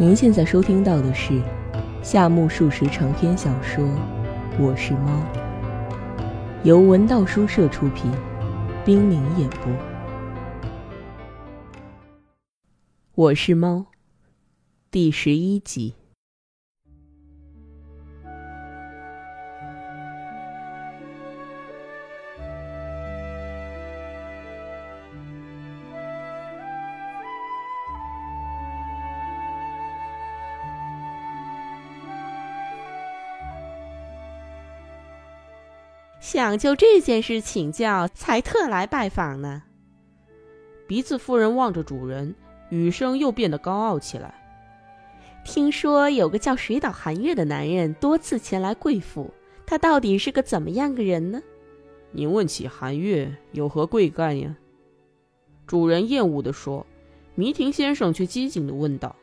[0.00, 1.42] 您现在收听到的是
[2.04, 3.84] 夏目漱石长篇小说
[4.56, 5.10] 《我是猫》，
[6.62, 8.08] 由文道书社出品，
[8.84, 9.72] 冰凌演播。
[13.16, 13.78] 《我是猫》
[14.92, 15.97] 第十一集。
[36.38, 39.60] 想就这件事请教，才特来拜访呢。
[40.86, 42.32] 鼻子夫人望着主人，
[42.70, 44.32] 语声又变得高傲起来。
[45.44, 49.34] 听说有个叫水岛寒月的男人多次前来贵府，
[49.66, 51.42] 他到底是个怎么样个人呢？
[52.12, 54.54] 你问起寒月有何贵干呀？
[55.66, 56.86] 主人厌恶地说。
[57.34, 59.16] 弥亭先生却机警地问道：“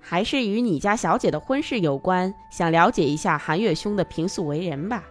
[0.00, 2.34] 还是与你家小姐的婚事有关？
[2.50, 5.04] 想了解一下寒月兄的平素为人吧。”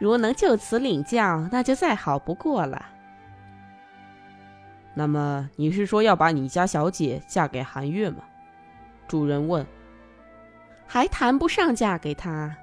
[0.00, 2.86] 如能就此领教，那就再好不过了。
[4.94, 8.24] 那么你是说要把你家小姐嫁给韩月吗？
[9.06, 9.64] 主人问。
[10.86, 12.56] 还谈不上嫁给他。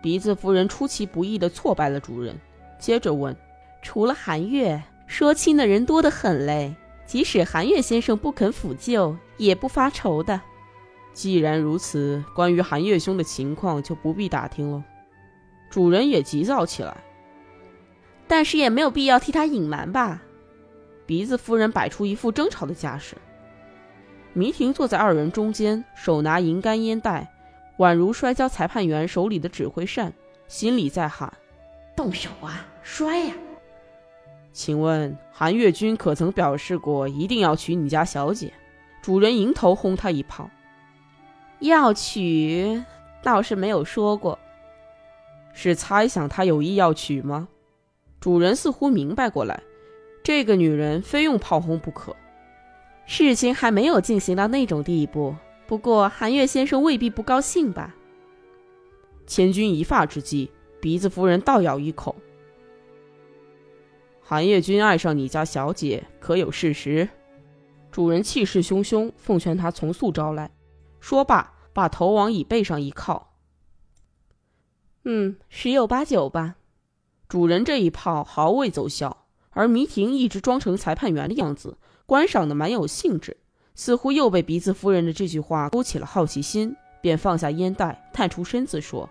[0.00, 2.38] 鼻子夫人出其不意地挫败了主人，
[2.78, 3.36] 接着问：
[3.82, 6.74] 除了韩月，说亲的人多得很嘞。
[7.04, 10.40] 即使韩月先生不肯抚救，也不发愁的。
[11.12, 14.84] 既然如此，关于韩月兄的情况就不必打听了。
[15.70, 16.96] 主人也急躁起来，
[18.26, 20.22] 但是也没有必要替他隐瞒吧？
[21.06, 23.16] 鼻子夫人摆出一副争吵的架势。
[24.32, 27.32] 迷婷坐在二人中间，手拿银杆烟袋，
[27.78, 30.12] 宛如摔跤裁判员手里的指挥扇，
[30.46, 31.32] 心里在喊
[31.96, 33.34] ：“动手啊，摔呀！”
[34.52, 38.52] 请问韩月君可曾表示过一定要娶你家小姐？
[39.02, 40.50] 主人迎头轰他一炮
[41.60, 42.82] ：“要娶，
[43.22, 44.38] 倒是没有说过。”
[45.58, 47.48] 是猜想他有意要娶吗？
[48.20, 49.62] 主人似乎明白过来，
[50.22, 52.14] 这个女人非用炮轰不可。
[53.06, 55.34] 事情还没有进行到那种地步，
[55.66, 57.94] 不过韩月先生未必不高兴吧？
[59.26, 62.14] 千钧一发之际，鼻子夫人倒咬一口
[64.20, 67.08] ：“韩月君爱上你家小姐，可有事实？”
[67.90, 70.50] 主人气势汹汹，奉劝他从速招来。
[71.00, 73.25] 说罢，把头往椅背上一靠。
[75.08, 76.56] 嗯，十有八九吧。
[77.28, 83.36] 主人这一炮毫未奏效，而迷婷一直装成裁判员的样子，观赏的蛮有兴致，
[83.76, 89.08] 似乎又被鼻子夫人的这句话勾起了好奇心，便放下烟袋，探出身子说：“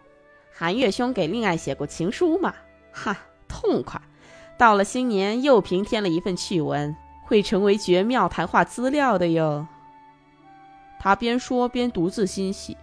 [0.53, 2.53] 韩月兄给令爱写过情书嘛？
[2.91, 3.17] 哈，
[3.47, 4.01] 痛快！
[4.57, 9.65] 到了新年又平添了一份趣闻，会成为绝妙谈话资料的哟。”
[10.99, 12.75] 他边说边独自欣喜。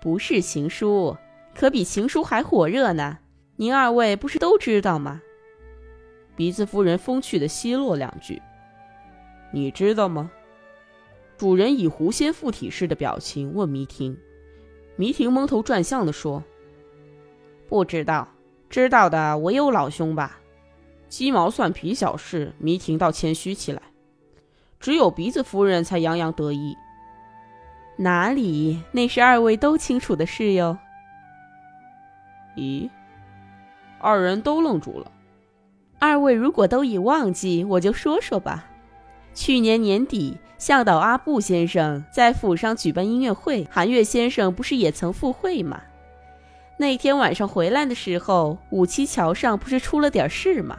[0.00, 1.16] 不是情书。
[1.60, 3.18] 可比情书还火热呢，
[3.56, 5.20] 您二位不是都知道吗？
[6.34, 8.40] 鼻子夫人风趣的奚落两句。
[9.52, 10.30] 你知道吗？
[11.36, 14.16] 主人以狐仙附体似的表情问迷婷。
[14.96, 16.42] 迷婷蒙头转向的说
[17.68, 18.26] ：“不知道，
[18.70, 20.40] 知道的唯有老兄吧。”
[21.10, 23.82] 鸡毛蒜皮小事，迷婷倒谦虚起来。
[24.78, 26.74] 只有鼻子夫人才洋洋得意。
[27.98, 30.78] 哪里，那是二位都清楚的事哟。
[32.56, 32.88] 咦，
[33.98, 35.10] 二人都愣住了。
[35.98, 38.66] 二位如果都已忘记，我就说说吧。
[39.34, 45.82] 去年年底，向导阿布先生在府上举办音乐会，韩月先生不是也曾赴会吗？
[46.78, 50.78] 那天晚上回来的时候，五七桥上不是出了点事吗？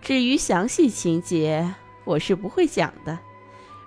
[0.00, 1.72] 至于详细情节，
[2.04, 3.18] 我是不会讲的。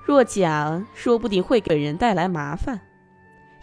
[0.05, 2.79] 若讲，说不定会给人带来麻烦。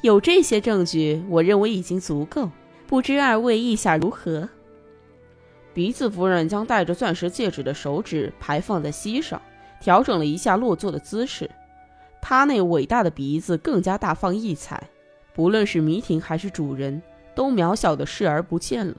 [0.02, 2.50] 有这些证据，我认为已经足够。
[2.92, 4.46] 不知二位意下如何？
[5.72, 9.40] 鼻子夫人将戴着钻石戒指的手指排放在膝上，
[9.80, 11.50] 调整了一下落座的姿势。
[12.20, 14.90] 她那伟大的鼻子更加大放异彩，
[15.32, 17.00] 不论是迷婷还是主人，
[17.34, 18.94] 都渺小的视而不见了。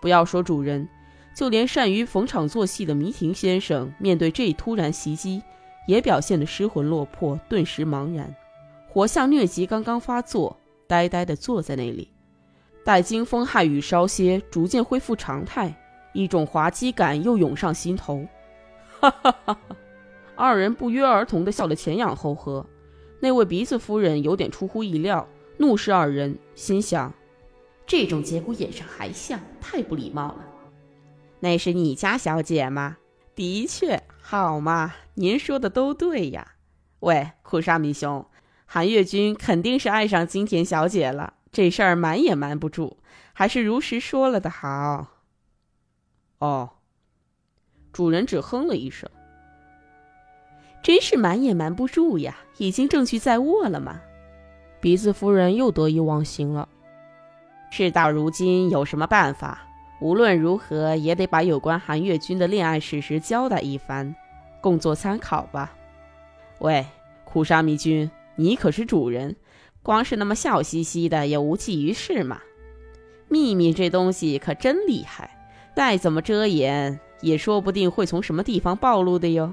[0.00, 0.88] 不要说主人，
[1.36, 5.42] 就连善于逢场作戏的迷婷先生，面对这一突然袭击，
[5.86, 8.34] 也表现得失魂落魄，顿时茫然，
[8.88, 12.12] 活像疟疾刚刚发作，呆呆地坐在那里。
[12.84, 15.74] 待惊风骇雨稍歇，逐渐恢复常态，
[16.12, 18.26] 一种滑稽感又涌上心头。
[19.00, 19.58] 哈哈哈！
[20.36, 22.66] 二人不约而同地笑得前仰后合。
[23.20, 25.26] 那位鼻子夫人有点出乎意料，
[25.56, 27.12] 怒视二人，心想：
[27.86, 30.44] 这种节骨眼上还笑，太不礼貌了。
[31.40, 32.98] 那是你家小姐吗？
[33.34, 36.52] 的确，好嘛，您说的都对呀。
[37.00, 38.26] 喂，库沙米兄，
[38.66, 42.96] 韩月君肯定是爱上金田小姐了，这事儿瞒也瞒不住，
[43.32, 45.06] 还是如实说了的好。
[46.40, 46.70] 哦，
[47.92, 49.08] 主人只哼了一声。
[50.82, 54.00] 真是瞒也瞒不住呀，已经证据在握了嘛。
[54.80, 56.68] 鼻子夫人又得意忘形了。
[57.70, 59.62] 事到如今，有什么办法？
[60.00, 64.12] 无论如何，也得把有关韩月君的恋爱事实交代一番，
[64.60, 65.72] 供作参考吧。
[66.58, 66.84] 喂，
[67.24, 69.36] 苦沙弥君，你可是主人，
[69.84, 72.40] 光是那么笑嘻嘻的，也无济于事嘛。
[73.28, 75.46] 秘密这东西可真厉害，
[75.76, 79.52] 再怎么遮掩，也说不定会从什么地方暴露的哟。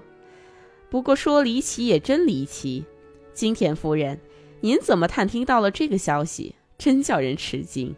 [0.90, 2.86] 不过说离奇也真离奇，
[3.34, 4.20] 金田夫人，
[4.62, 6.56] 您怎么探听到了这个消息？
[6.78, 7.94] 真叫人吃惊。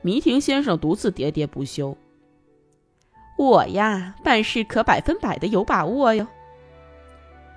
[0.00, 1.96] 弥亭先生独自喋喋不休。
[3.36, 6.26] 我呀，办事可百分百的有把握哟。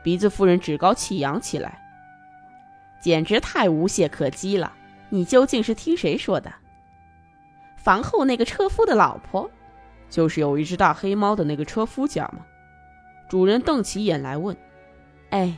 [0.04, 1.81] 鼻子夫人趾高气扬起来，
[3.06, 4.74] 简直太无懈可击了。
[5.10, 6.52] 你究竟是听谁说的？
[7.78, 9.48] 房后那个车夫的老婆，
[10.10, 12.40] 就是有一只大黑猫的那个车夫家吗？
[13.30, 14.57] 主人瞪起眼来问
[15.30, 15.56] ：“哎，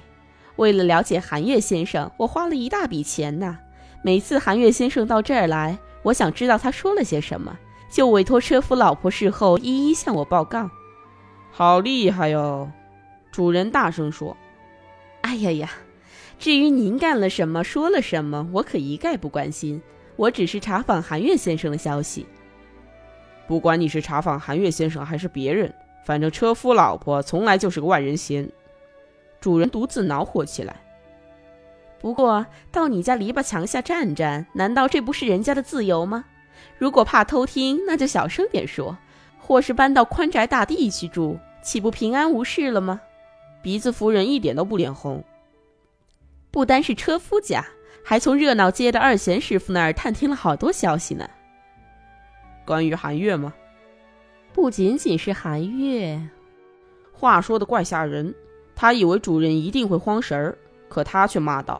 [0.57, 3.57] 为了了解韩月先生，我花了一大笔钱呢。
[4.01, 7.57] 每次韩月先生到这儿来，我想知道他说了些什么，
[7.89, 10.69] 就委托车夫老婆事后一一向我报告。
[11.49, 12.69] 好厉害哟！”
[13.31, 14.35] 主人大声说
[15.23, 15.69] ：“哎呀呀，
[16.39, 19.81] 至于您干了什么，说了什么，我可一概不关心。
[20.15, 22.25] 我只是查访韩月先生的消息。
[23.47, 25.73] 不管你是查访韩月先生还是别人。”
[26.07, 28.49] 反正车夫老婆从来就是个万人嫌，
[29.41, 30.73] 主人独自恼火起来。
[31.99, 36.23] 不过到你家篱笆墙下站站，难道这不是人家的自由吗？
[36.77, 38.97] 如果怕偷听，那就小声点说，
[39.37, 43.01] 或是搬到宽宅大地去住，岂不平安无事了吗？
[43.61, 45.21] 鼻子夫人一点都不脸红。
[46.57, 47.63] 不单是车夫家，
[48.03, 51.29] 还从热闹街的二贤师傅那儿探听了好多消息呢。
[52.65, 53.53] 关于韩月吗？
[54.53, 56.19] 不仅仅是韩月，
[57.13, 58.33] 话说的怪吓人。
[58.75, 60.57] 他以为主人一定会慌神儿，
[60.89, 61.79] 可他却骂道：“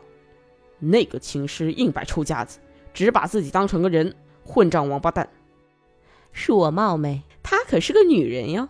[0.78, 2.60] 那个青师硬摆臭架子，
[2.94, 4.14] 只把自己当成个人，
[4.44, 5.28] 混账王八蛋！”
[6.32, 8.68] 恕我冒昧，她可是个女人哟。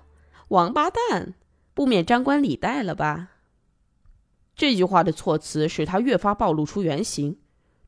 [0.49, 1.35] 王八蛋，
[1.75, 3.29] 不免张冠李戴了吧？
[4.59, 7.39] 这句话的措辞使他越发暴露出原形。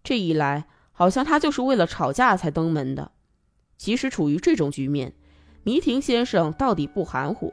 [0.04, 3.10] 这一来，好像他就是为了吵架才登门的。
[3.76, 5.12] 即使处于这种局面。
[5.62, 7.52] 弥亭先生到底不含糊，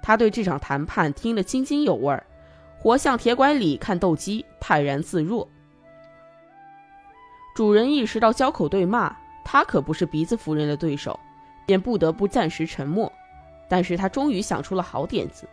[0.00, 2.24] 他对这场谈判听得津津有味儿，
[2.78, 5.48] 活像铁拐李看斗鸡，泰然自若。
[7.56, 11.18] 主人意识到交口对骂，他可不是鼻子夫人的对手，
[11.66, 13.12] 便不得不暂时沉默。
[13.68, 15.48] 但是他终于想出了好点子，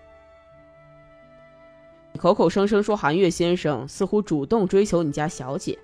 [2.18, 5.78] 口口声声说韩月先生似乎主动追求你家小姐，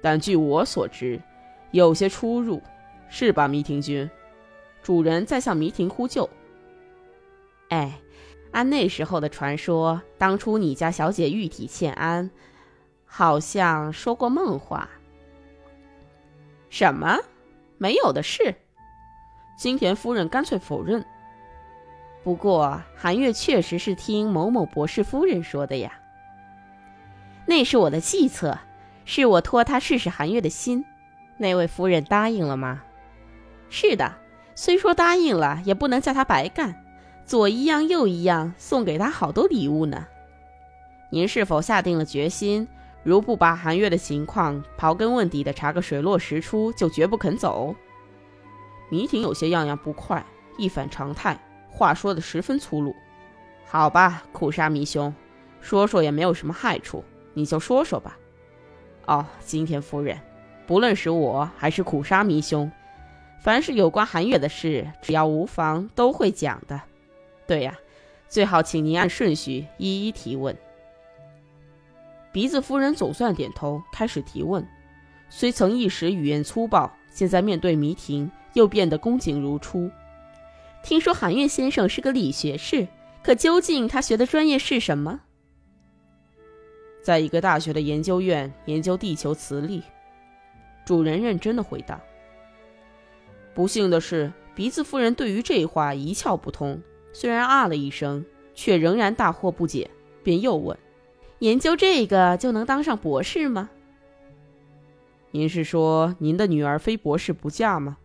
[0.00, 1.20] 但据我所知，
[1.72, 2.62] 有些出入，
[3.08, 4.08] 是吧，弥亭君？
[4.82, 6.28] 主人在向弥亭呼救。
[7.68, 8.00] 哎，
[8.52, 12.30] 按那时候的传说，当初你家小姐玉体欠安，
[13.04, 14.88] 好像说过梦话。
[16.70, 17.18] 什么？
[17.76, 18.54] 没有的事。
[19.58, 21.04] 金田夫人干脆否认。
[22.28, 25.98] 不过韩月确实是听某某博士夫人说的呀。
[27.46, 28.58] 那是我的计策，
[29.06, 30.84] 是我托他试试韩月的心。
[31.38, 32.82] 那位夫人答应了吗？
[33.70, 34.12] 是的。
[34.54, 36.84] 虽说答应了，也不能叫他白干，
[37.24, 40.06] 左一样右一样，送给他好多礼物呢。
[41.08, 42.68] 您是否下定了决心，
[43.02, 47.74] 如不把韩月的情况刨根问底的查个水落石出，就绝不肯走？
[48.90, 50.22] 迷婷有些样样不快，
[50.58, 51.40] 一反常态，
[51.78, 52.92] 话说的十分粗鲁。
[53.64, 55.14] 好吧，苦沙弥兄，
[55.60, 57.04] 说说也没有什么害处，
[57.34, 58.18] 你就说说吧。
[59.06, 60.18] 哦，今天夫人，
[60.66, 62.68] 不论是我还是苦沙弥兄。
[63.40, 66.80] 凡是有关韩月的事，只要无妨，都会讲的。
[67.46, 67.78] 对呀，
[68.28, 70.56] 最好请您按顺序一一提问。
[72.32, 74.66] 鼻子夫人总算点头，开始提问。
[75.30, 79.88] 虽曾一时语言粗暴，现在面对迷婷，又变得恭谨如初。
[80.88, 82.88] 听说韩月先生是个理学士，
[83.22, 85.20] 可究竟他学的专业是什么？
[87.02, 89.82] 在一个大学的研究院研究地球磁力。
[90.86, 92.00] 主人认真的回答。
[93.54, 96.80] 不幸的是，鼻子夫人对于这话一窍不通。
[97.12, 99.90] 虽然啊了一声，却仍然大惑不解，
[100.22, 100.74] 便又问
[101.40, 103.68] ：“研究这个就能当上博士吗？”
[105.32, 107.98] 您是说您的女儿非博士不嫁吗？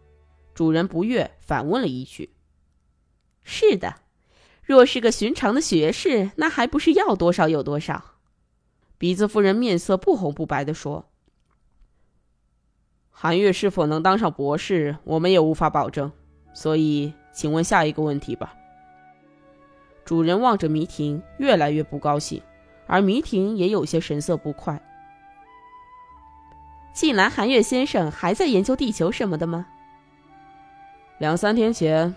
[0.53, 2.29] 主人不悦，反问了一句
[3.43, 3.95] ：“是的，
[4.63, 8.03] 若是个寻常的学士，那还不是要多少有多少？”
[8.97, 11.09] 鼻子夫人面色不红不白地说
[13.11, 16.11] ：“韩月是否能当上博士，我们也无法保证。
[16.53, 18.55] 所以，请问下一个问题吧。”
[20.05, 22.41] 主人望着迷婷，越来越不高兴，
[22.87, 24.81] 而迷婷也有些神色不快。
[26.93, 29.65] 近来韩月先生还在研究地球什么的吗？
[31.17, 32.13] 两三天前，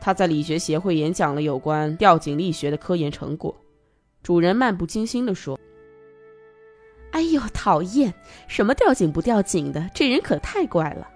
[0.00, 3.54] 他在理学协会演讲了有关吊井力学的科研成果。
[4.22, 5.58] 主人漫不经心地说
[7.12, 8.12] ：“哎呦，讨厌！
[8.48, 11.08] 什么吊井不吊井的，这人可太怪了。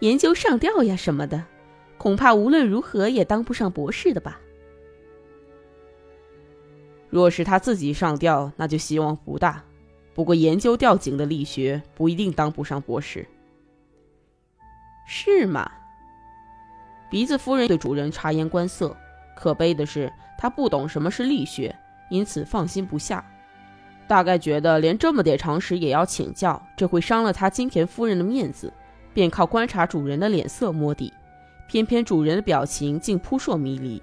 [0.00, 1.44] 研究上吊呀什么的，
[1.98, 4.40] 恐怕无论如何也当不上博士的吧。”
[7.10, 9.64] 若是他自己上吊，那就希望不大。
[10.14, 13.26] 不过研究吊井的力学不一定当不上博士，
[15.06, 15.70] 是吗？
[17.10, 18.96] 鼻子夫人对主人察言观色，
[19.34, 21.74] 可悲的是他不懂什么是力学，
[22.08, 23.24] 因此放心不下。
[24.06, 28.72] 大概觉得连这么点常识也要请教，这会伤了他金田夫人的面子，
[29.12, 31.12] 便靠观察主人的脸色摸底。
[31.66, 34.02] 偏偏主人的表情竟扑朔迷离。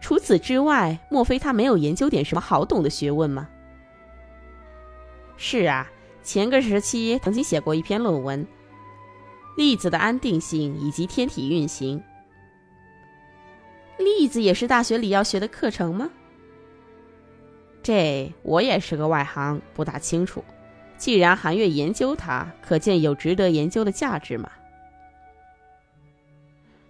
[0.00, 3.46] 除此之外，莫非他没有研究点什么好懂的学问吗？
[5.36, 5.86] 是啊，
[6.22, 8.46] 前个时期曾经写过一篇论文，
[9.58, 12.00] 粒子的安定性以及天体运行。
[13.98, 16.08] 粒子也是大学里要学的课程吗？
[17.82, 20.44] 这我也是个外行，不大清楚。
[20.96, 24.48] 既然韩月研究它，可见有值得研究的价值嘛。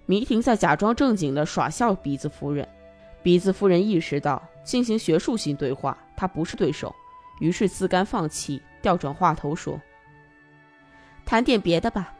[0.04, 2.68] 迷婷在假装正经的耍笑鼻子夫人。
[3.22, 6.94] 鼻子夫人意识到进行学术性对话，她不是对手，
[7.40, 9.80] 于是自甘放弃，调转话头说
[11.24, 12.12] ：“谈点别的吧。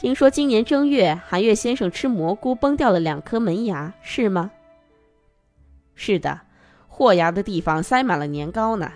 [0.00, 4.50] 听说今年正月，韩月先生吃蘑菇崩掉了两颗门牙，是吗
[5.94, 6.40] ？”“是的，
[6.88, 8.90] 豁牙的地方塞满了年糕呢。”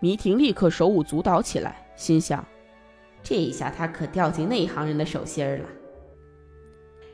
[0.00, 2.46] 迷婷立刻手舞足蹈起来，心想
[3.24, 5.64] ：“这一下他可掉进内行人的手心儿了。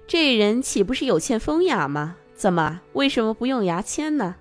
[0.08, 2.80] 这人岂不是有欠风雅吗？”怎么？
[2.94, 4.34] 为什么不用牙签呢？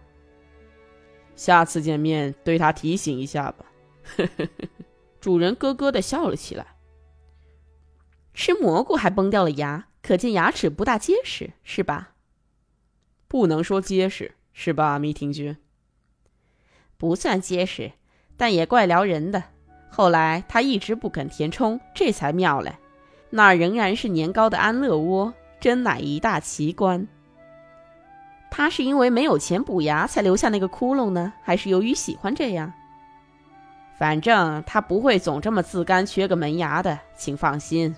[1.36, 3.66] 下次见面对他提醒一下吧。
[5.22, 6.66] 主人咯咯的笑了起来。
[8.38, 12.12] 吃蘑菇还崩掉了牙，可见牙齿不大结实，是吧？
[13.28, 15.58] 不能说结实，是吧，米婷君？
[17.00, 17.94] 不算结实，
[18.38, 19.44] 但也怪撩人的。
[19.90, 22.76] 后来他一直不肯填充，这才妙嘞。
[23.32, 27.08] 那仍然是年糕的安乐窝，真乃一大奇观。
[28.52, 32.72] 他是因为没有钱补牙才留下那个窟窿呢，还是由于喜欢这样？
[33.98, 37.96] 反正他不会总这么自甘缺个门牙的，请放心。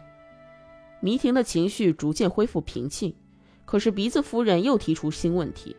[1.01, 3.15] 迷婷的情绪逐渐恢复平静，
[3.65, 5.75] 可是鼻子夫人又提出新问题：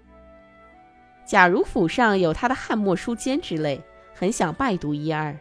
[1.27, 3.83] 假如府上有他的翰墨书笺之类，
[4.15, 5.37] 很想拜读一二。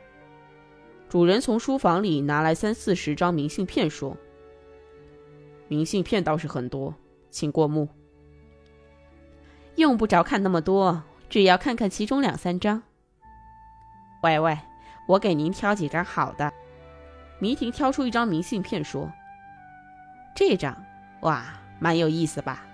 [1.07, 4.15] 主人从书房里拿来三四十张明信片，说
[5.67, 6.93] ：“明信片倒是很多，
[7.31, 7.88] 请过目。”
[9.75, 12.83] 用不着看那么多，只要看看其中两三张。
[14.21, 14.59] 喂喂，
[15.07, 16.51] 我给您挑几张好的。
[17.39, 19.12] 迷婷挑出一张明信片说
[20.39, 20.74] ：“这张，
[21.19, 21.43] 哇，
[21.79, 22.65] 蛮有意思吧？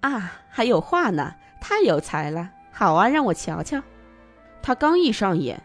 [0.00, 2.50] 啊，还有画呢，太有才了。
[2.72, 3.80] 好啊，让我瞧瞧。”
[4.60, 5.62] 他刚一上眼，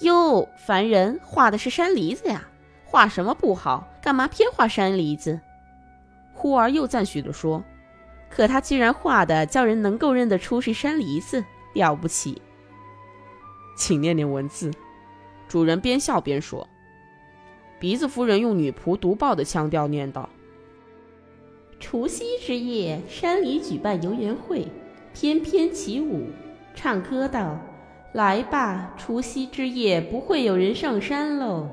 [0.00, 2.42] 哟，凡人画的是山梨子呀，
[2.84, 5.40] 画什么不好，干嘛偏画山梨子？
[6.34, 7.64] 忽而又赞许地说。
[8.28, 12.42] 可他居然画的叫人能够认得出是山梨子，了不起。
[13.74, 14.70] 请念念文字。
[15.48, 16.68] 主人边笑边说。
[17.80, 20.28] 鼻子夫人用女仆读报的腔调念道
[21.80, 24.68] ：“除夕之夜，山里举办游园会，
[25.14, 26.26] 翩翩起舞，
[26.74, 27.58] 唱歌道
[28.12, 31.70] ：‘来吧，除夕之夜不会有人上山喽！’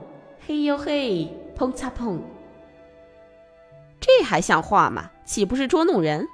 [0.48, 2.22] 嘿呦嘿，砰嚓砰。
[4.00, 5.12] 这还像话吗？
[5.26, 6.26] 岂不是捉弄人？”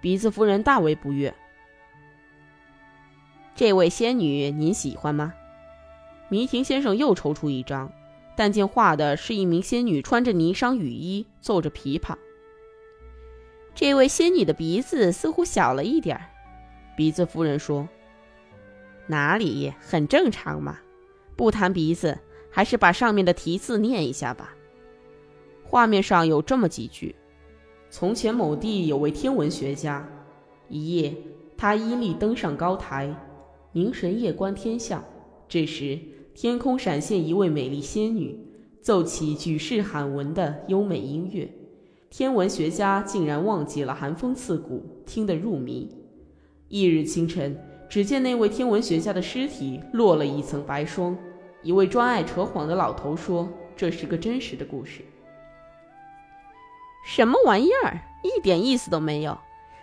[0.00, 1.34] 鼻子夫人大为不悦。
[3.56, 5.34] 这位仙女您喜欢吗？
[6.28, 7.90] 迷婷先生又抽出一张，
[8.38, 12.14] 但见画的是一名仙女穿着霓裳雨衣，奏着琵琶。
[13.74, 16.26] 这位仙女的鼻子似乎小了一点儿。
[16.96, 17.88] 鼻子夫人说
[19.08, 20.78] ：“哪里，很正常嘛。
[21.34, 22.16] 不谈鼻子，
[22.48, 24.54] 还是把上面的题字念一下吧。”
[25.66, 27.16] 画面上有这么几句。
[27.90, 30.08] 从前某地有位天文学家，
[30.68, 31.12] 一夜
[31.56, 33.12] 他依例登上高台，
[33.72, 35.04] 凝神夜观天象。
[35.48, 35.98] 这时
[36.40, 38.38] 天空闪现一位美丽仙女，
[38.80, 41.52] 奏起举世罕闻的优美音乐。
[42.10, 45.90] 天文学家竟然忘记了寒风刺骨，听得入迷。
[46.68, 51.18] 翌日清晨，只见那位天文学家的尸体落了一层白霜。
[51.64, 55.02] 一位专爱扯谎的老头说：“这是个真实的故事。”
[57.04, 59.36] 什么玩意儿，一点意思都没有！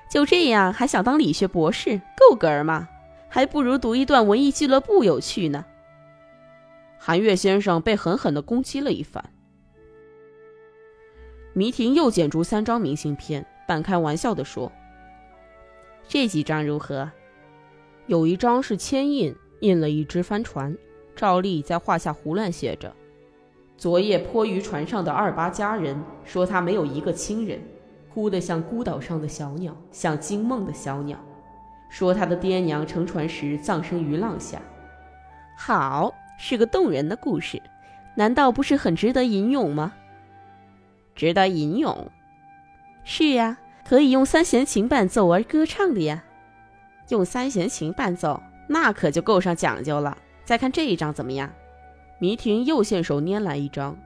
[0.10, 2.88] 就这样还想当理学博士，够格吗？
[3.28, 5.66] 还不如读一段文艺俱乐部有趣呢。
[7.08, 9.24] 韩月先生被狠狠地攻击了一番。
[11.54, 14.72] 迷婷又捡出三张明信片，半开玩笑地说
[16.10, 17.12] ：“这几张如何？
[18.08, 20.76] 有一张是铅印，印了一只帆船。”
[21.16, 22.92] 照例在画下胡乱写着
[23.78, 27.62] ：“昨夜泊于船上的二八佳人说他没有一个亲人，
[28.12, 31.24] 哭得像孤岛上的小鸟，像惊梦的小鸟。
[31.88, 34.60] 说他的爹娘乘船时葬身于浪下。
[35.56, 37.62] 好，是个动人的故事，
[38.16, 39.94] 难道不是很值得吟咏吗？
[41.16, 42.12] 值得吟咏？
[43.04, 46.24] 是呀，可以用三弦琴伴奏而歌唱的呀。
[47.10, 51.52] 用三弦琴伴奏，那可就够上讲究了。”再看这一张怎么样？
[52.20, 53.98] 迷婷又现手拈来一张。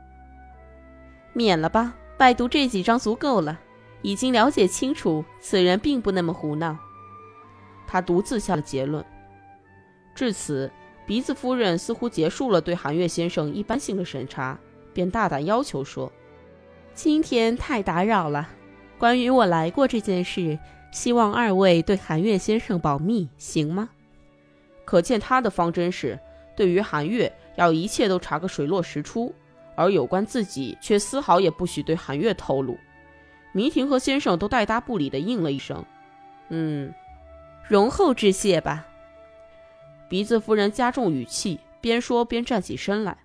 [1.33, 3.59] 免了吧，拜读这几张足够了，
[4.01, 6.77] 已经了解清楚，此人并不那么胡闹。
[7.87, 9.03] 他独自下了结论。
[10.15, 10.71] 至此，
[11.09, 14.59] 鼻子夫人似乎结束了对韩月先生一般性的审查，
[14.93, 16.11] 便大胆要求说
[16.93, 18.47] ：“今天太打扰了，
[18.99, 20.59] 关于我来过这件事，
[20.91, 23.89] 希望二位对韩月先生保密，行吗？”
[24.85, 26.19] 可见他的方针是。
[26.55, 29.33] 对于韩月，要一切都查个水落石出，
[29.75, 32.77] 而有关自己，却丝毫也不许对韩月透露。
[33.51, 35.83] 迷婷和先生都带答不理的应了一声
[36.49, 36.93] ：“嗯，
[37.67, 38.85] 容后致谢吧。”
[40.09, 43.15] 鼻子夫人加重语气，边说边站起身来。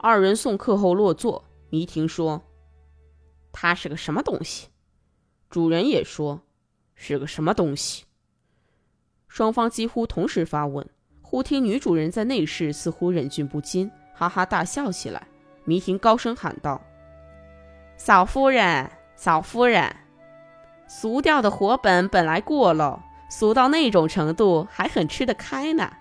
[0.00, 2.40] 二人送客后落座，迷婷说
[3.50, 4.68] ：“他是个什么东西？”
[5.50, 6.42] 主人也说
[6.94, 8.04] ：“是个什么东西？”
[9.28, 10.88] 双方几乎同时发问。
[11.22, 15.26] 忽听女主人在内室似乎忍俊不禁，哈哈大笑起来。
[15.64, 16.82] 迷婷高声喊道
[17.98, 19.94] ：“嫂夫人，嫂夫人，
[20.86, 22.98] 俗掉的活本本来过喽，
[23.30, 25.92] 俗到那种程度还很吃得开呢。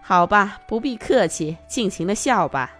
[0.00, 2.72] 好吧，不必客气，尽情的笑吧。”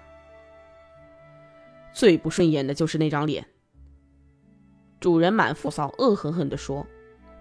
[1.92, 3.46] 最不顺眼的就是那张脸。
[5.04, 6.86] 主人满腹骚，恶狠狠地说。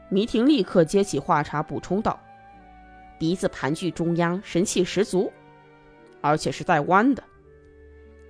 [0.10, 2.20] 迷婷立刻接起话茬，补充道
[3.18, 5.32] ：“鼻子盘踞中央，神气十足，
[6.20, 7.24] 而且是带弯的，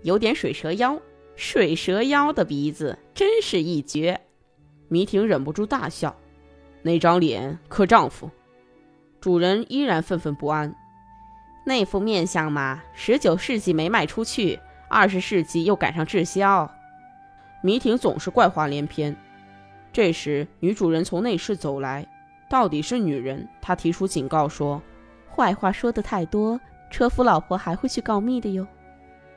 [0.03, 1.01] 有点水蛇腰。
[1.35, 4.21] 水蛇腰的鼻子真是一绝。”
[4.87, 6.15] 迷婷忍不住大笑。
[6.83, 8.29] 那张脸克丈夫。
[9.19, 10.75] 主人依然愤愤不安。
[11.65, 14.59] 那副面相嘛，十九世纪没卖出去。
[14.91, 16.71] 二十世纪又赶上滞销，
[17.63, 19.17] 迷婷总是怪话连篇。
[19.93, 22.03] 这时，女主人从内室走来，
[22.49, 23.47] 到底是女人。
[23.61, 24.81] 她提出警告说
[25.29, 28.65] ：“坏话说的太多，车夫老婆还会去告密的哟。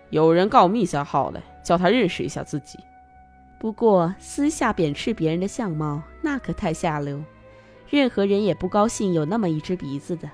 [0.08, 2.78] 有人告密才好嘞，叫他认识一下自己。
[3.58, 7.22] 不过私下贬斥别人的相貌，那可太下流。
[7.90, 10.30] 任何人也不高兴有那么一只鼻子的，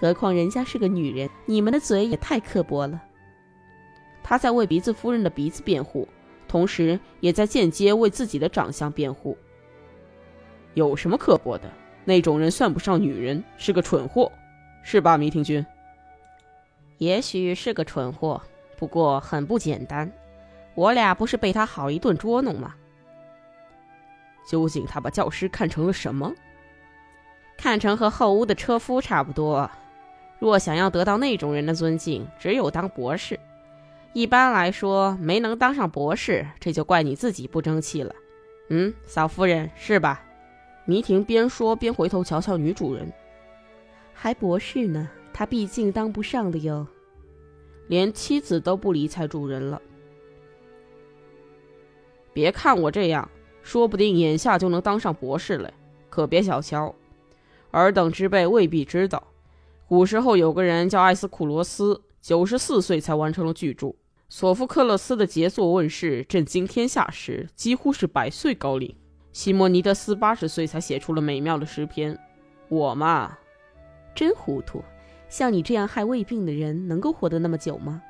[0.00, 1.28] 何况人家是个女人。
[1.46, 3.02] 你们的嘴也太刻薄了。”
[4.22, 6.06] 他在为鼻子夫人的鼻子辩护，
[6.46, 9.36] 同时也在间接为自己的长相辩护。
[10.74, 11.70] 有什么刻薄的？
[12.04, 14.30] 那种人算不上女人，是个蠢货，
[14.82, 15.64] 是吧，迷庭君？
[16.98, 18.40] 也许是个蠢货，
[18.76, 20.10] 不过很不简单。
[20.74, 22.74] 我俩不是被他好一顿捉弄吗？
[24.46, 26.32] 究竟他把教师看成了什么？
[27.56, 29.70] 看成和后屋的车夫差不多。
[30.38, 33.38] 若想要得到那种人的尊敬，只有当博士。
[34.12, 38.14] 一般来说，没能当上博士，这就怪你自己不争气了。
[38.68, 40.22] 嗯，嫂夫人是吧？
[40.86, 43.10] 迷婷边说边回头瞧瞧女主人，
[44.12, 46.86] 还博士呢，他毕竟当不上的哟。
[47.88, 49.80] 连妻子都不理睬主人了。
[52.32, 53.30] 别看我这样，
[53.62, 55.72] 说不定眼下就能当上博士了，
[56.08, 56.94] 可别小瞧。
[57.70, 59.22] 尔等之辈未必知道，
[59.86, 63.94] 古时候有个人叫艾斯库罗斯，九十四岁才完成了巨著。
[64.28, 68.96] 索福克勒斯的杰作问世，震惊天下时，几乎是百岁高龄。
[69.34, 72.16] 西莫尼德斯八十岁才写出了美妙的诗篇。
[72.68, 73.36] 我嘛，
[74.14, 74.80] 真糊涂。
[75.28, 78.00] 像你这样害胃病的人，能够活得那么久吗？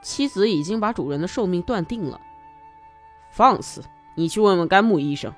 [0.00, 2.18] 妻子已经把主人的寿命断定了。
[3.30, 3.84] 放肆！
[4.16, 5.30] 你去问问甘木医生，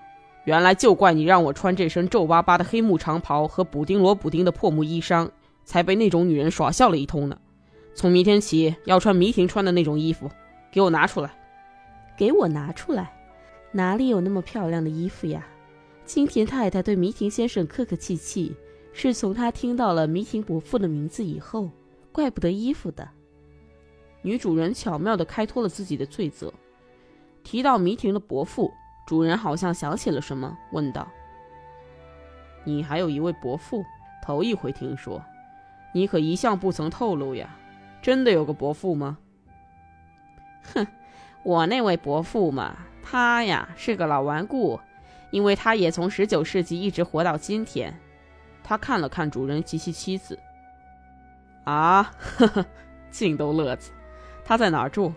[0.45, 5.29] 原来就怪你让我穿这身皱巴巴的黑木长袍和补丁罗补丁的破木衣裳，
[5.65, 7.37] 才被那种女人耍笑了一通呢。
[7.97, 10.31] 从明天起要穿迷婷穿的那种衣服，
[10.71, 11.35] 给我拿出来。
[12.17, 13.13] 给我拿出来！
[13.73, 15.47] 哪里有那么漂亮的衣服呀？
[16.05, 18.55] 金田太太对迷婷先生客客气气，
[18.93, 21.71] 是从他听到了迷婷伯父的名字以后，
[22.11, 23.09] 怪不得衣服的。
[24.21, 26.53] 女主人巧妙地开脱了自己的罪责。
[27.43, 28.71] 提到迷婷的伯父，
[29.07, 31.09] 主人好像想起了什么，问道
[32.65, 33.83] ：“你还有一位伯父？
[34.23, 35.21] 头一回听说，
[35.93, 37.57] 你可一向不曾透露呀。
[38.01, 39.19] 真的有个伯父吗
[40.75, 40.87] ？”“哼，
[41.43, 42.77] 我那位伯父嘛，
[43.13, 44.81] 他呀是个老顽固，
[45.31, 47.95] 因为他也从十九世纪一直活到今天。”
[48.65, 50.39] 他看了看主人及其妻子。
[51.65, 52.65] “啊，呵呵，
[53.11, 53.91] 净逗乐子。
[54.43, 55.13] 他在哪儿住？”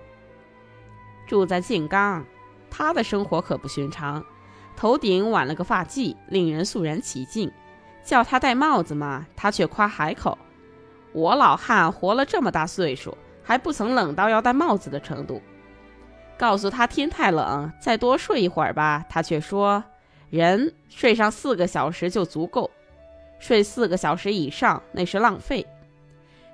[1.26, 2.26] 住在静冈，
[2.70, 4.22] 他的生活可不寻常，
[4.76, 7.50] 头顶挽了个发髻，令人肃然起敬。
[8.04, 10.38] 叫他戴帽子嘛，他却夸海口。
[11.14, 15.42] 我老汉活了这么大岁数，还不曾冷到要戴帽子的程度。
[16.38, 19.84] 告诉他天太冷，再多睡一会儿吧，他却说
[20.30, 22.70] 人睡上四个小时就足够，
[23.40, 25.66] 睡四个小时以上那是浪费。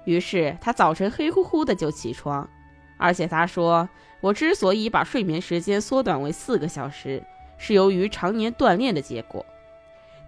[0.05, 2.49] 于是他早晨黑乎乎的就起床，
[2.97, 3.87] 而且他说。
[4.21, 7.23] 我之所以把睡眠时间缩短为四个小时，
[7.57, 9.43] 是由于常年锻炼的结果。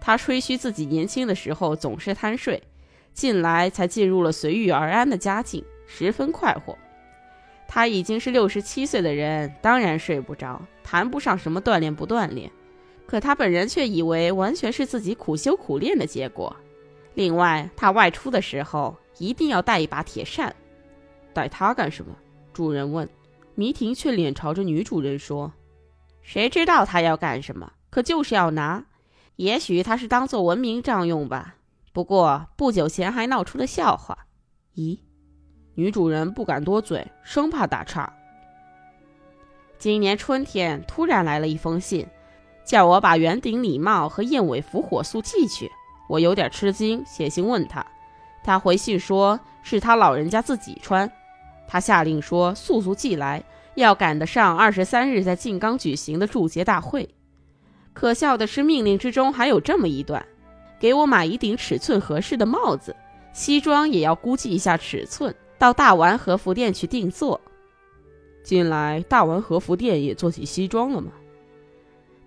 [0.01, 2.63] 他吹嘘自己年轻的时候总是贪睡，
[3.13, 6.75] 近来才进入了随遇而安的佳境，十分快活。
[7.75, 12.51] 他已经是六十七岁的人，当然睡不着，谈不上什么锻炼不锻炼。
[13.07, 16.55] 可他本人却以为完全是自己苦修苦练的结果。
[17.15, 20.55] 另外，他外出的时候一定要带一把铁扇。
[21.33, 22.15] 带它干什么？
[22.53, 23.09] 主人问。
[23.55, 25.51] 迷婷却脸朝着女主人说
[26.21, 27.73] ：“谁知道他要干什么？
[27.89, 28.85] 可就是要拿。
[29.37, 31.55] 也许他是当做文明账用吧。
[31.91, 34.27] 不过不久前还闹出了笑话。
[34.75, 34.99] 咦？”
[35.75, 38.11] 女主人不敢多嘴，生怕打岔。
[39.77, 42.07] 今年春天突然来了一封信，
[42.63, 45.69] 叫我把圆顶礼帽和燕尾服火速寄去。
[46.07, 47.85] 我有点吃惊，写信问他，
[48.43, 51.11] 他回信说是他老人家自己穿。
[51.67, 53.43] 他下令说：“速速寄来，
[53.75, 57.09] 要赶得上二十三日在静冈举行的祝捷大会。”
[57.93, 60.23] 可笑的是，命令之中还有这么一段
[60.79, 62.95] ：“给我买一顶尺寸合适的帽子，
[63.31, 67.39] 西装也要估计一下尺寸，到大丸和服店去定做。”
[68.43, 71.11] 近来大丸和服店也做起西装了吗？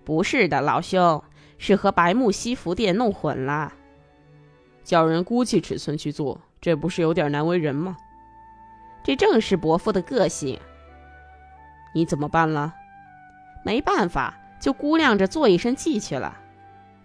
[0.03, 1.23] 不是的，老兄，
[1.57, 3.73] 是和白木西服店弄混了。
[4.83, 7.97] 叫人估计尺寸去做，这不是有点难为人吗？
[9.03, 10.59] 这正是伯父的个性。
[11.93, 12.73] 你怎么办了？
[13.63, 16.37] 没办法，就估量着做一身寄去了。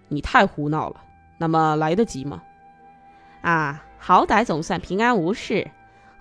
[0.09, 1.03] 你太胡闹了。
[1.39, 2.43] 那么来得及吗？
[3.43, 5.71] 啊，好歹总算平安无事。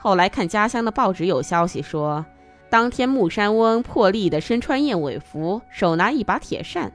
[0.01, 2.25] 后来看家乡的报纸有消息说，
[2.71, 6.91] 当天木山翁破例的身穿燕尾服，手拿一把铁扇，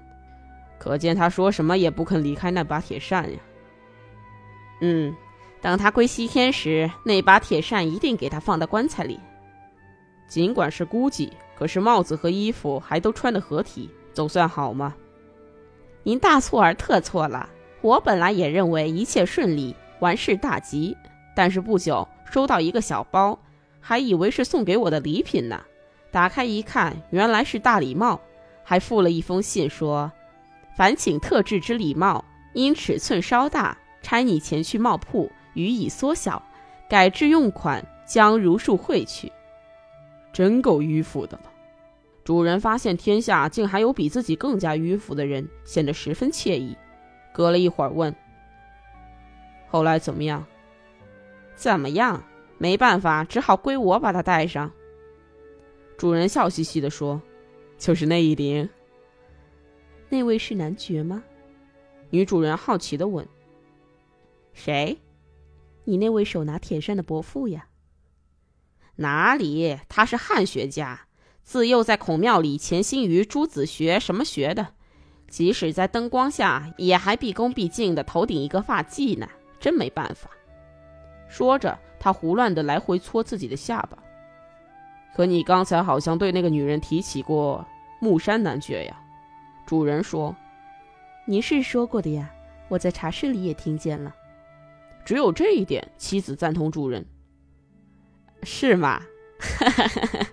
[0.77, 3.39] 可见他说什么也不肯离开那把铁扇呀。
[4.81, 5.15] 嗯。
[5.63, 9.19] 等他归西天时，那把铁扇一定给他放到棺材里。
[10.29, 14.95] 尽管是估计，可是帽子和衣服还都穿得合体，总算好吗？
[16.03, 17.49] 您大错而特错了。
[17.81, 20.97] 我本来也认为一切顺利，完事大吉。
[21.35, 23.39] 但是不久收到一个小包，
[23.81, 25.63] 还以为是送给我的礼品呢。
[26.11, 28.21] 打开一看，原来是大礼帽，
[28.63, 30.11] 还附了一封信，说
[30.77, 36.43] ：“烦请特制之礼帽，因尺寸稍大，差你前去帽铺。”予以缩小，
[36.87, 39.33] 改制用款将如数汇去。
[40.31, 41.45] 真够迂腐的了。
[42.25, 46.77] 主人发现天下竟还有比自己更加迂腐的人，显得十分惬意。
[47.33, 48.15] 隔了一会儿问
[49.71, 50.45] ：“后来怎么样
[51.57, 52.23] ？”“怎么样？
[52.59, 54.71] 没办法，只好归我把它带上。”
[55.99, 57.21] 主人笑嘻嘻地说
[57.77, 58.69] ：“就是那一顶。
[60.09, 61.25] ”“那位是男爵吗？”
[62.11, 63.27] 女主人好奇地问。
[64.55, 64.97] “谁？”
[65.85, 67.67] 你那位手拿铁扇的伯父呀？
[68.97, 69.79] 哪里？
[69.89, 71.07] 他是汉学家，
[71.43, 74.67] 自幼在孔庙里潜心于朱子学什么学的，
[75.29, 79.29] 即使在灯光下，也还毕恭毕敬的头顶一个发髻呢。
[79.61, 80.31] 真没办法。
[81.29, 83.99] 说着，他胡乱的来回搓自己的下巴。
[85.15, 87.67] 可你刚才好像对那个女人提起过
[88.01, 88.97] 木山男爵呀？
[89.67, 90.35] 主人说
[91.27, 92.31] ：“您是说过的呀，
[92.69, 94.15] 我在茶室里也听见了。”
[95.05, 97.05] 只有这一点，妻子赞同主人，
[98.43, 99.01] 是吗？
[99.39, 100.27] 哈哈哈哈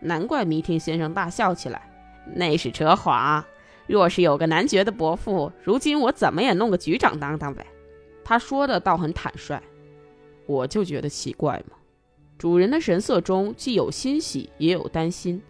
[0.00, 1.82] 难怪弥亭先生大笑起来。
[2.34, 3.44] 那是扯谎，
[3.86, 7.66] 若是有个男爵的伯父，如今我怎么也弄个局长当当呗。
[8.24, 9.62] 他说的倒很坦率，
[10.48, 11.76] 我就觉得奇怪嘛。
[12.38, 15.40] 主人的神色中既有欣喜，也有担心。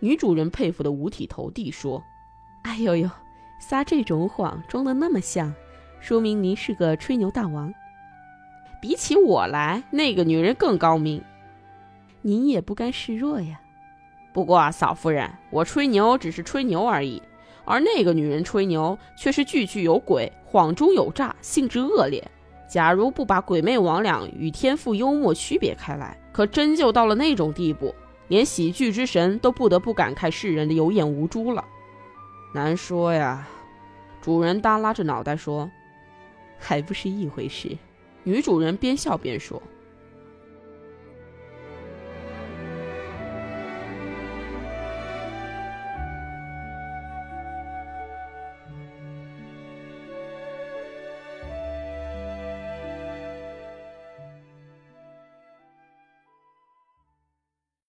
[0.00, 2.02] 女主人佩服的五体投地，说
[2.64, 3.08] ：“哎呦呦，
[3.60, 5.54] 撒这种谎，装的那么像，
[6.00, 7.72] 说明您是个吹牛大王。
[8.82, 11.22] 比起我来，那个女人更高明。
[12.20, 13.60] 您也不甘示弱呀。
[14.32, 17.22] 不过啊嫂夫人，我吹牛只是吹牛而已。”
[17.70, 22.26] 而那个女人吹牛却是句句有鬼，谎中有诈，性质恶劣。
[22.68, 27.94] 假如不把鬼魅魍魉与天赋幽默区别开来，可真就到了那种地步，
[28.28, 31.64] 连喜剧之神都不得不感慨世人的有眼无珠了。
[32.54, 33.48] 难说呀，
[34.20, 35.70] 主人耷拉着脑袋说
[36.58, 37.76] ：“还不是一回事。”
[38.22, 39.62] 女主人边笑边说。